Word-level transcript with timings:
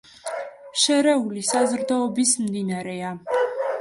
შერეული 0.83 1.43
საზრდოობის 1.49 2.33
მდინარეა. 2.47 3.13